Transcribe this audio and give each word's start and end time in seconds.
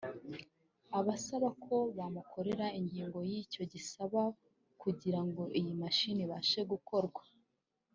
abasaba 0.99 1.47
ko 1.63 1.75
bamukorera 1.97 2.65
inyigo 2.79 3.19
y’ 3.29 3.31
icyo 3.41 3.61
bisaba 3.71 4.21
kugira 4.81 5.19
ngo 5.27 5.43
iyi 5.59 5.73
mashini 5.81 6.21
ibashe 6.25 6.61
gukorwa 6.73 7.23